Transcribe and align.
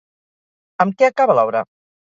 Amb 0.87 0.97
què 1.03 1.11
acaba 1.11 1.39
l'obra? 1.41 1.67